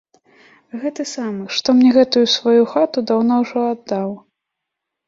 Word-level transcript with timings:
Гэты 0.85 1.05
самы, 1.15 1.43
што 1.57 1.67
мне 1.83 1.91
гэтую 1.99 2.25
сваю 2.37 2.61
хату 2.73 3.07
даўно 3.13 3.33
ўжо 3.45 3.59
аддаў. 3.77 4.09